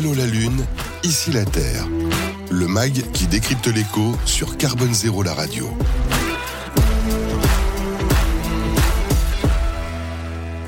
[0.00, 0.64] Allô la Lune,
[1.04, 1.86] ici la Terre.
[2.50, 5.66] Le MAG qui décrypte l'écho sur Carbone Zéro la radio.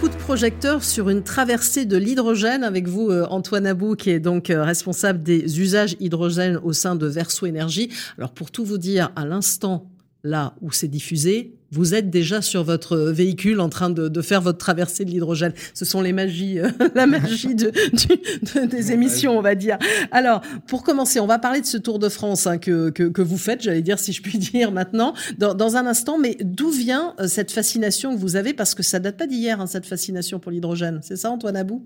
[0.00, 4.20] Coup de projecteur sur une traversée de l'hydrogène avec vous, euh, Antoine Abou, qui est
[4.20, 7.88] donc euh, responsable des usages hydrogène au sein de Verso Énergie.
[8.18, 9.90] Alors, pour tout vous dire, à l'instant
[10.24, 14.42] là où c'est diffusé, vous êtes déjà sur votre véhicule en train de, de faire
[14.42, 15.54] votre traversée de l'hydrogène.
[15.72, 19.78] Ce sont les magies, euh, la magie de, du, de, des émissions, on va dire.
[20.10, 23.22] Alors, pour commencer, on va parler de ce Tour de France hein, que, que, que,
[23.22, 26.18] vous faites, j'allais dire, si je puis dire maintenant, dans, dans un instant.
[26.18, 28.52] Mais d'où vient euh, cette fascination que vous avez?
[28.52, 31.00] Parce que ça date pas d'hier, hein, cette fascination pour l'hydrogène.
[31.02, 31.82] C'est ça, Antoine Abou?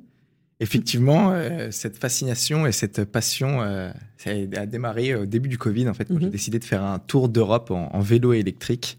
[0.59, 3.61] Effectivement, euh, cette fascination et cette passion,
[4.16, 6.23] ça a démarré au début du Covid, en fait, quand mm -hmm.
[6.23, 8.99] j'ai décidé de faire un tour d'Europe en, en, vélo électrique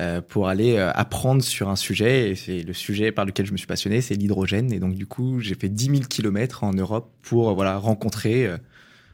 [0.00, 2.30] euh, pour aller euh, apprendre sur un sujet.
[2.30, 4.72] Et c'est le sujet par lequel je me suis passionné, c'est l'hydrogène.
[4.72, 8.56] Et donc, du coup, j'ai fait 10 000 kilomètres en Europe pour voilà rencontrer, euh,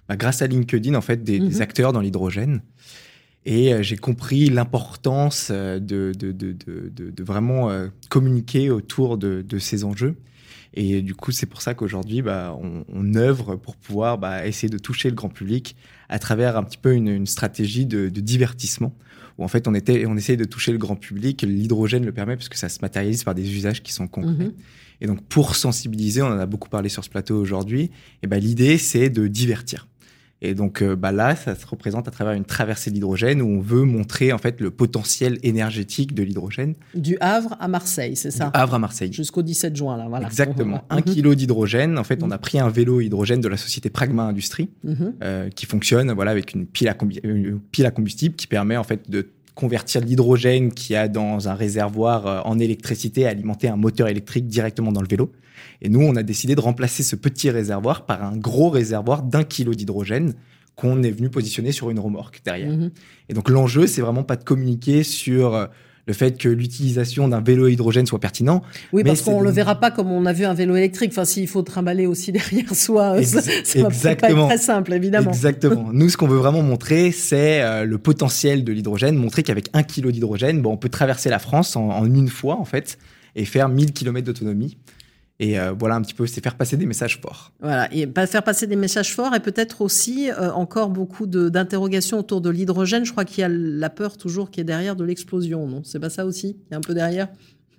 [0.09, 1.49] bah, grâce à LinkedIn, en fait, des, mm -hmm.
[1.49, 2.63] des acteurs dans l'hydrogène.
[3.47, 7.71] Et j'ai compris l'importance de, de, de, de, de vraiment
[8.11, 10.17] communiquer autour de, de ces enjeux.
[10.75, 14.69] Et du coup, c'est pour ça qu'aujourd'hui, bah, on, on, œuvre pour pouvoir bah, essayer
[14.69, 15.77] de toucher le grand public
[16.09, 18.95] à travers un petit peu une, une stratégie de, de, divertissement,
[19.41, 21.43] où en fait, on, était, on essaye de toucher le grand public.
[21.43, 24.49] L'hydrogène le permet parce que ça se matérialise par des usages qui sont concrets.
[24.49, 24.53] Mmh.
[25.01, 27.91] Et donc, pour sensibiliser, on en a beaucoup parlé sur ce plateau aujourd'hui,
[28.23, 29.89] et bah, l'idée, c'est de divertir.
[30.43, 33.47] Et donc euh, bah là, ça se représente à travers une traversée de l'hydrogène où
[33.47, 36.75] on veut montrer en fait le potentiel énergétique de l'hydrogène.
[36.95, 38.47] Du Havre à Marseille, c'est ça?
[38.47, 39.13] Du Havre à Marseille.
[39.13, 40.27] Jusqu'au 17 juin, là, voilà.
[40.27, 40.85] Exactement.
[40.91, 41.99] Un kilo d'hydrogène.
[41.99, 44.95] En fait, on a pris un vélo hydrogène de la société Pragma Industrie mmh.
[45.23, 48.85] euh, qui fonctionne voilà avec une pile à, une pile à combustible qui permet en
[48.85, 53.77] fait de convertir l'hydrogène qu'il y a dans un réservoir euh, en électricité, alimenter un
[53.77, 55.33] moteur électrique directement dans le vélo.
[55.83, 59.45] Et nous, on a décidé de remplacer ce petit réservoir par un gros réservoir d'un
[59.45, 60.35] kilo d'hydrogène
[60.77, 62.73] qu'on est venu positionner sur une remorque derrière.
[62.73, 62.91] Mmh.
[63.29, 65.67] Et donc l'enjeu, c'est vraiment pas de communiquer sur euh,
[66.11, 68.63] le fait que l'utilisation d'un vélo hydrogène soit pertinent.
[68.93, 71.13] Oui, parce qu'on ne le verra pas comme on a vu un vélo électrique.
[71.13, 73.39] Enfin, s'il faut trimballer aussi derrière soi, Ex ça,
[73.79, 74.17] exactement.
[74.17, 75.31] pas être très simple, évidemment.
[75.31, 75.91] Exactement.
[75.93, 79.85] Nous, ce qu'on veut vraiment montrer, c'est euh, le potentiel de l'hydrogène, montrer qu'avec un
[79.85, 82.99] kilo d'hydrogène, bon, on peut traverser la France en, en, une fois, en fait,
[83.37, 84.79] et faire 1000 km d'autonomie.
[85.41, 87.51] Et euh, voilà un petit peu, c'est faire passer des messages forts.
[87.61, 92.43] Voilà, et faire passer des messages forts et peut-être aussi euh, encore beaucoup d'interrogations autour
[92.43, 93.07] de l'hydrogène.
[93.07, 95.81] Je crois qu'il y a la peur toujours qui est derrière de l'explosion, non?
[95.83, 96.59] C'est pas ça aussi?
[96.69, 97.29] Il y a un peu derrière?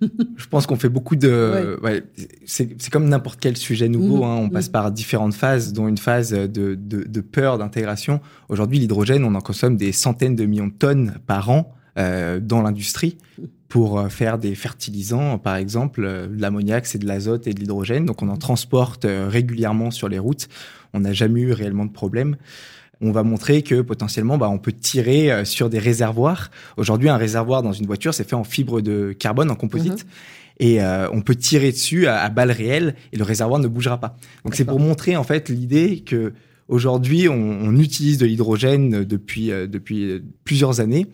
[0.36, 1.78] Je pense qu'on fait beaucoup de.
[1.80, 1.90] Ouais.
[1.90, 2.04] Ouais,
[2.44, 4.22] c'est comme n'importe quel sujet nouveau.
[4.22, 4.36] Mmh, hein.
[4.40, 4.50] On mmh.
[4.50, 8.20] passe par différentes phases, dont une phase de, de, de peur d'intégration.
[8.48, 12.62] Aujourd'hui, l'hydrogène, on en consomme des centaines de millions de tonnes par an euh, dans
[12.62, 13.18] l'industrie
[13.72, 17.60] pour euh, faire des fertilisants, par exemple, euh, de l'ammoniac, c'est de l'azote et de
[17.60, 18.04] l'hydrogène.
[18.04, 20.50] Donc on en transporte euh, régulièrement sur les routes.
[20.92, 22.36] On n'a jamais eu réellement de problème.
[23.00, 26.50] On va montrer que potentiellement, bah, on peut tirer sur des réservoirs.
[26.76, 30.04] Aujourd'hui, un réservoir dans une voiture, c'est fait en fibre de carbone, en composite.
[30.04, 30.08] Mmh.
[30.60, 33.98] Et euh, on peut tirer dessus à, à balles réelles et le réservoir ne bougera
[33.98, 34.18] pas.
[34.44, 36.34] Donc c'est pour montrer en fait l'idée que
[36.68, 41.06] aujourd'hui on, on, utilise de l'hydrogène depuis euh, depuis plusieurs années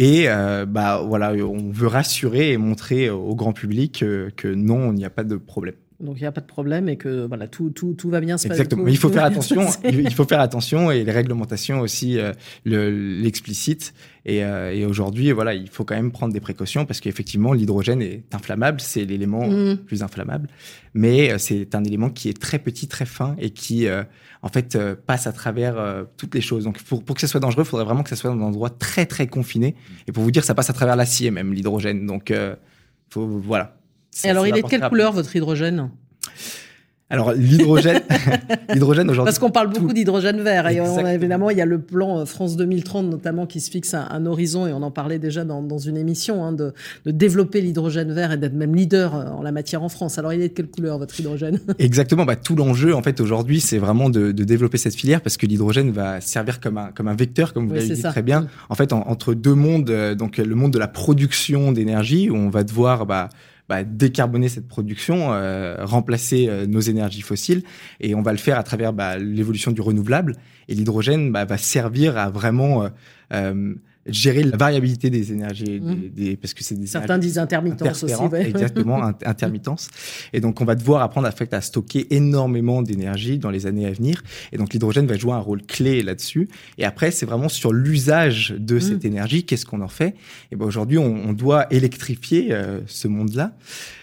[0.00, 4.92] et euh, bah voilà, on veut rassurer et montrer au grand public que, que non,
[4.92, 5.74] il n'y a pas de problème.
[6.00, 8.38] Donc il n'y a pas de problème et que voilà tout, tout, tout va bien
[8.38, 8.60] se passer.
[8.60, 8.88] Exactement.
[8.88, 9.66] il faut faire attention.
[9.84, 12.32] il faut faire attention et les réglementations aussi euh,
[12.64, 13.92] l'explicitent.
[14.26, 18.02] Et, euh, et aujourd'hui, voilà, il faut quand même prendre des précautions parce qu'effectivement, l'hydrogène
[18.02, 18.80] est inflammable.
[18.80, 19.78] C'est l'élément mmh.
[19.86, 20.48] plus inflammable,
[20.94, 24.02] mais euh, c'est un élément qui est très petit, très fin et qui euh,
[24.42, 26.64] en fait euh, passe à travers euh, toutes les choses.
[26.64, 28.42] Donc pour, pour que ça soit dangereux, il faudrait vraiment que ça soit dans un
[28.42, 29.74] endroit très très confiné.
[30.06, 32.06] Et pour vous dire, ça passe à travers l'acier même l'hydrogène.
[32.06, 32.32] Donc
[33.10, 33.79] faut, voilà.
[34.24, 35.90] Et alors, il est de quelle couleur votre hydrogène?
[37.10, 38.02] Alors l'hydrogène,
[38.72, 39.30] l'hydrogène aujourd'hui.
[39.30, 42.24] Parce qu'on parle beaucoup d'hydrogène vert et on, évidemment il y a le plan euh,
[42.24, 45.60] France 2030 notamment qui se fixe un, un horizon et on en parlait déjà dans,
[45.60, 46.72] dans une émission hein, de,
[47.04, 50.18] de, développer l'hydrogène vert et d'être même leader euh, en la matière en France.
[50.18, 51.58] Alors il est de quelle couleur votre hydrogène?
[51.80, 55.36] Exactement, bah, tout l'enjeu en fait aujourd'hui c'est vraiment de, de, développer cette filière parce
[55.36, 58.10] que l'hydrogène va servir comme un comme un vecteur comme vous oui, l'avez dit ça.
[58.10, 58.46] très bien.
[58.68, 62.36] En fait en, entre deux mondes, euh, donc le monde de la production d'énergie où
[62.36, 63.30] on va devoir bah,
[63.70, 67.62] bah, décarboner cette production, euh, remplacer euh, nos énergies fossiles,
[68.00, 70.34] et on va le faire à travers bah, l'évolution du renouvelable.
[70.66, 72.88] Et l'hydrogène bah, va servir à vraiment euh,
[73.32, 73.74] euh
[74.06, 75.94] gérer la variabilité des énergies, mmh.
[75.94, 78.48] des, des, parce que c'est des certains disent intermittence aussi, ouais.
[78.48, 79.90] exactement intermittence.
[80.32, 83.86] Et donc on va devoir apprendre à, fait, à stocker énormément d'énergie dans les années
[83.86, 84.22] à venir.
[84.52, 86.48] Et donc l'hydrogène va jouer un rôle clé là-dessus.
[86.78, 88.80] Et après c'est vraiment sur l'usage de mmh.
[88.80, 90.14] cette énergie, qu'est-ce qu'on en fait?
[90.50, 93.52] Et ben aujourd'hui on, on, doit électrifier euh, ce monde-là.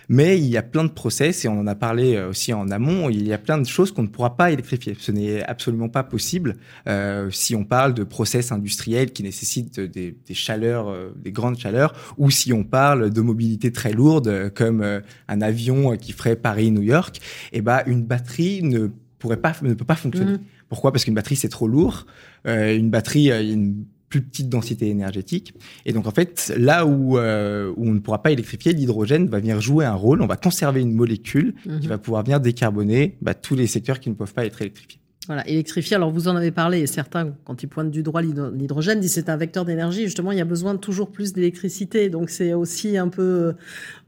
[0.09, 2.69] Mais il y a plein de process, et on en a parlé euh, aussi en
[2.71, 4.95] amont, il y a plein de choses qu'on ne pourra pas électrifier.
[4.99, 6.55] Ce n'est absolument pas possible
[6.87, 11.57] euh, si on parle de process industriels qui nécessitent des, des chaleurs, euh, des grandes
[11.57, 16.35] chaleurs, ou si on parle de mobilité très lourde, comme euh, un avion qui ferait
[16.35, 17.17] Paris-New York,
[17.51, 18.87] et eh ben une batterie ne
[19.19, 20.33] pourrait pas, ne peut pas fonctionner.
[20.33, 20.41] Mmh.
[20.69, 20.91] Pourquoi?
[20.91, 22.05] Parce qu'une batterie, c'est trop lourd.
[22.45, 25.53] une batterie, une plus petite densité énergétique.
[25.85, 29.39] Et donc en fait, là où, euh, où on ne pourra pas électrifier, l'hydrogène va
[29.39, 30.21] venir jouer un rôle.
[30.21, 31.87] On va conserver une molécule qui mhm.
[31.87, 34.99] va pouvoir venir décarboner bah, tous les secteurs qui ne peuvent pas être électrifiés.
[35.27, 35.97] Voilà, électrifier.
[35.97, 39.29] Alors vous en avez parlé, et certains, quand ils pointent du droit l'hydrogène, disent c'est
[39.29, 40.05] un vecteur d'énergie.
[40.05, 42.09] Justement, il y a besoin de toujours plus d'électricité.
[42.09, 43.53] Donc c'est aussi un peu,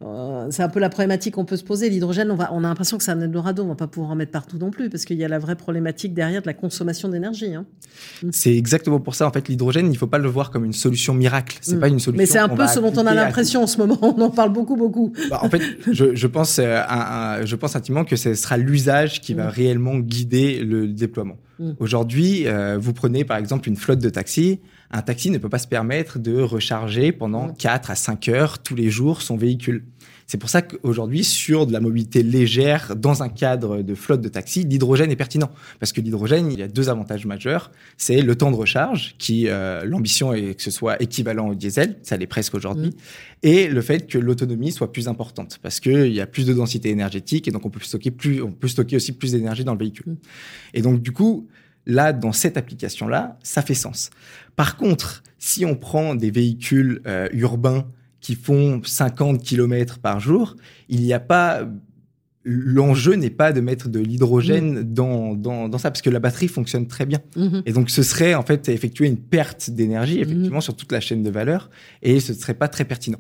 [0.01, 1.89] euh, c'est un peu la problématique qu'on peut se poser.
[1.89, 3.63] L'hydrogène, on va, on a l'impression que c'est un Eldorado.
[3.63, 5.57] On va pas pouvoir en mettre partout non plus, parce qu'il y a la vraie
[5.57, 7.53] problématique derrière de la consommation d'énergie.
[7.53, 7.65] Hein.
[8.23, 8.29] Mm.
[8.31, 9.27] C'est exactement pour ça.
[9.27, 11.57] En fait, l'hydrogène, il faut pas le voir comme une solution miracle.
[11.61, 11.79] C'est mm.
[11.81, 12.17] pas une solution.
[12.17, 13.97] Mais c'est un peu ce dont on a l'impression en ce moment.
[14.01, 15.11] On en parle beaucoup, beaucoup.
[15.29, 15.61] Bah, en fait,
[15.91, 19.49] je, je pense, euh, je pense intimement que ce sera l'usage qui va mm.
[19.49, 21.37] réellement guider le déploiement.
[21.59, 21.71] Mm.
[21.79, 24.59] Aujourd'hui, euh, vous prenez par exemple une flotte de taxis.
[24.91, 27.91] Un taxi ne peut pas se permettre de recharger pendant 4 mm.
[27.91, 29.85] à 5 heures tous les jours son véhicule.
[30.29, 34.29] C'est pour ça qu'aujourd'hui, sur de la mobilité légère, dans un cadre de flotte de
[34.29, 35.49] taxi, l'hydrogène est pertinent.
[35.79, 37.71] Parce que l'hydrogène, il y a deux avantages majeurs.
[37.97, 41.97] C'est le temps de recharge, qui, euh, l'ambition est que ce soit équivalent au diesel,
[42.03, 42.93] ça l'est presque aujourd'hui, mm.
[43.41, 46.89] et le fait que l'autonomie soit plus importante, parce qu'il y a plus de densité
[46.89, 49.79] énergétique, et donc on peut stocker plus, on peut stocker aussi plus d'énergie dans le
[49.79, 50.13] véhicule.
[50.13, 50.17] Mm.
[50.75, 51.47] Et donc, du coup,
[51.87, 54.11] là, dans cette application-là, ça fait sens.
[54.55, 57.87] Par contre, si on prend des véhicules euh, urbains
[58.21, 60.55] qui font 50 km par jour,
[60.89, 61.67] il n'y a pas
[62.43, 64.93] l'enjeu n'est pas de mettre de l'hydrogène mm.
[64.93, 67.19] dans, dans, ça, parce que la batterie fonctionne très bien.
[67.35, 67.63] Mm-hmm.
[67.65, 70.21] Et donc, ce serait en fait effectuer une perte d'énergie, mm-hmm.
[70.21, 71.69] effectivement, sur toute la chaîne de valeur,
[72.01, 73.19] et ce ne serait pas très pertinent.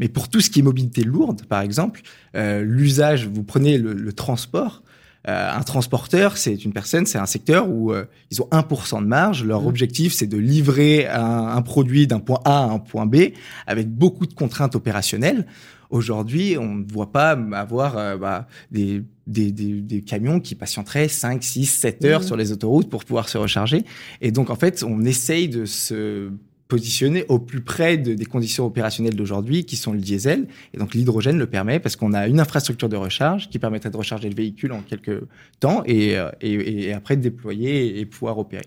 [0.00, 2.02] Mais pour tout ce qui est mobilité lourde, par exemple,
[2.34, 4.85] euh, l'usage, vous prenez le transport, euh,
[5.26, 9.44] un transporteur, c'est une personne, c'est un secteur où euh, ils ont 1% de marge.
[9.44, 9.66] Leur mmh.
[9.66, 13.32] objectif, c'est de livrer un, produit d'un point A à un point B
[13.66, 15.46] avec beaucoup de contraintes opérationnelles.
[15.90, 21.42] Aujourd'hui, on ne voit pas avoir euh, bah, des, des, des, camions qui patienteraient 5,
[21.42, 22.24] 6, 7 heures mmh.
[22.24, 23.84] sur les autoroutes pour pouvoir se recharger.
[24.20, 26.30] Et donc, en fait, on essaye de se
[26.68, 30.46] positionné au plus près de, des conditions opérationnelles d'aujourd'hui, qui sont le diesel.
[30.74, 33.96] Et donc l'hydrogène le permet parce qu'on a une infrastructure de recharge qui permettrait de
[33.96, 35.20] recharger le véhicule en quelques
[35.60, 38.64] temps et, euh, et, et après de déployer et pouvoir opérer.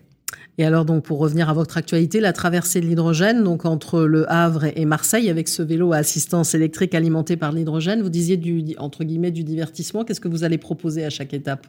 [0.58, 4.30] Et alors donc pour revenir à votre actualité, la traversée de l'hydrogène, donc entre le
[4.30, 8.76] Havre et Marseille, avec ce vélo à assistance électrique alimenté par l'hydrogène, vous disiez du
[8.78, 10.04] entre guillemets du divertissement.
[10.04, 11.66] Qu'est-ce que vous allez proposer à chaque étape?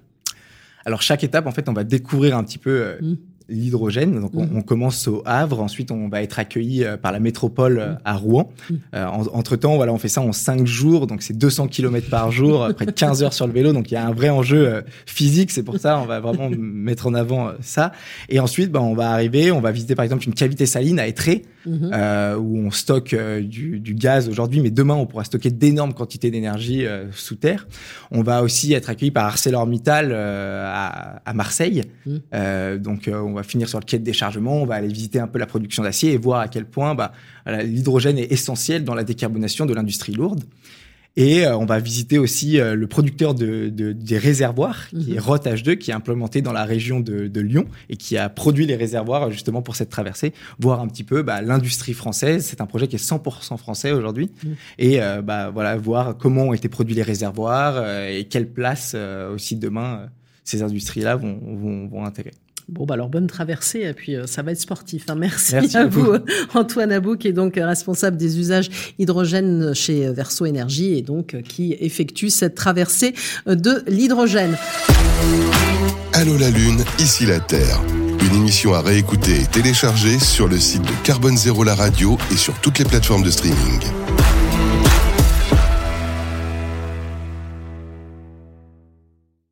[0.85, 3.17] Alors chaque étape, en fait, on va découvrir un petit peu euh, mmh
[3.51, 4.21] l'hydrogène.
[4.21, 4.57] Donc, on, mhm.
[4.57, 5.61] on, commence au Havre.
[5.61, 8.51] Ensuite, on va être accueilli euh, par la métropole euh, à Rouen.
[8.71, 8.79] Mhm.
[8.95, 11.07] Euh, entre temps, voilà, on fait ça en cinq jours.
[11.07, 13.73] Donc, c'est 200 km par jour, près de 15 heures sur le vélo.
[13.73, 15.51] Donc, il y a un vrai enjeu physique.
[15.51, 17.93] C'est pour ça, on va vraiment mettre en avant ça.
[18.29, 21.07] Et ensuite, ben, on va arriver, on va visiter, par exemple, une cavité saline à
[21.07, 22.39] Étré, mhm.
[22.39, 26.87] où on stocke du, du, gaz aujourd'hui, mais demain, on pourra stocker d'énormes quantités d'énergie
[27.13, 27.67] sous terre.
[28.11, 31.83] On va aussi être accueilli par ArcelorMittal à, à, Marseille.
[32.79, 35.27] donc, on va va finir sur le quai de déchargement, on va aller visiter un
[35.27, 37.13] peu la production d'acier et voir à quel point bah,
[37.47, 40.45] l'hydrogène est essentiel dans la décarbonation de l'industrie lourde.
[41.17, 45.21] Et euh, on va visiter aussi euh, le producteur de, des réservoirs, qui est mhm.
[45.21, 48.77] ROT H2, qui est implémenté dans la région de, Lyon et qui a produit les
[48.77, 50.33] réservoirs justement pour cette traversée.
[50.59, 52.45] Voir un petit peu bah, l'industrie française.
[52.45, 54.31] C'est un projet qui est 100% français aujourd'hui.
[54.45, 54.55] Mhm.
[54.79, 58.95] Et euh, bah, voilà, voir comment ont été produits les réservoirs et quelle place
[59.33, 60.07] aussi demain
[60.45, 62.33] ces industries-là vont, vont, vont intégrer.
[62.71, 65.05] Bon, bah alors bonne traversée, et puis euh, ça va être sportif.
[65.09, 65.17] Hein.
[65.17, 66.13] Merci, à vous,
[66.55, 71.43] Antoine Abou, qui est donc responsable des usages hydrogène chez Verso Énergie et donc euh,
[71.43, 73.15] qui effectue cette traversée
[73.49, 74.57] euh, de l'hydrogène.
[76.13, 77.81] Allô la Lune, ici la Terre.
[78.21, 82.37] Une émission à réécouter et télécharger sur le site de Carbone Zéro la radio et
[82.37, 83.81] sur toutes les plateformes de streaming.